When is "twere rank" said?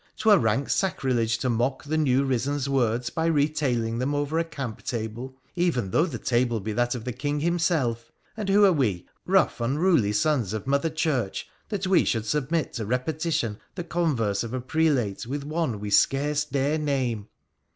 0.17-0.67